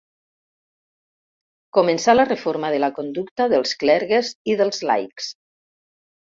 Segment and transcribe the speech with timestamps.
[1.79, 5.33] Començà la reforma de la conducta dels clergues i dels laics.